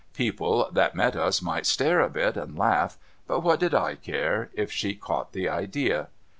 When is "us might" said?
1.15-1.67